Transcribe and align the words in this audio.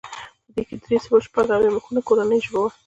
په 0.45 0.49
دې 0.55 0.61
کې 0.67 0.75
درې 0.83 0.97
سوه 1.05 1.17
شپږ 1.27 1.45
اویا 1.55 1.69
مخونه 1.75 1.99
کورنیو 2.07 2.43
ژبو 2.45 2.59
وو. 2.61 2.69